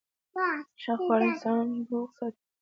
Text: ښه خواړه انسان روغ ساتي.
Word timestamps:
ښه 0.81 0.93
خواړه 1.01 1.25
انسان 1.29 1.65
روغ 1.89 2.09
ساتي. 2.17 2.43